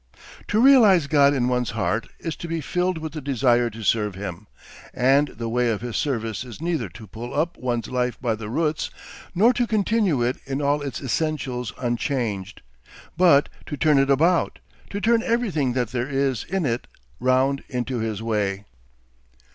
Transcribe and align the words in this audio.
To 0.47 0.59
realise 0.59 1.05
God 1.05 1.31
in 1.31 1.47
one's 1.47 1.69
heart 1.77 2.07
is 2.17 2.35
to 2.37 2.47
be 2.47 2.59
filled 2.59 2.97
with 2.97 3.13
the 3.13 3.21
desire 3.21 3.69
to 3.69 3.83
serve 3.83 4.15
him, 4.15 4.47
and 4.95 5.27
the 5.27 5.47
way 5.47 5.69
of 5.69 5.81
his 5.81 5.95
service 5.95 6.43
is 6.43 6.59
neither 6.59 6.89
to 6.89 7.05
pull 7.05 7.35
up 7.35 7.55
one's 7.55 7.87
life 7.87 8.19
by 8.19 8.33
the 8.33 8.49
roots 8.49 8.89
nor 9.35 9.53
to 9.53 9.67
continue 9.67 10.23
it 10.23 10.37
in 10.45 10.59
all 10.59 10.81
its 10.81 11.01
essentials 11.03 11.71
unchanged, 11.77 12.63
but 13.15 13.47
to 13.67 13.77
turn 13.77 13.99
it 13.99 14.09
about, 14.09 14.57
to 14.89 14.99
turn 14.99 15.21
everything 15.21 15.73
that 15.73 15.89
there 15.91 16.09
is 16.09 16.45
in 16.45 16.65
it 16.65 16.87
round 17.19 17.61
into 17.69 17.99
his 17.99 18.23
way. 18.23 18.65